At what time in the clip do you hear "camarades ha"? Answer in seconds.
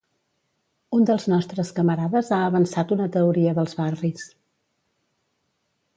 1.81-2.41